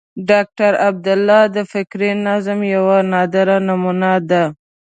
ډاکټر 0.29 0.71
عبدالله 0.87 1.41
د 1.55 1.57
فکري 1.71 2.11
نظام 2.27 2.59
یوه 2.75 2.97
نادره 3.11 3.57
نمونه 3.67 4.11
ده. 4.29 4.43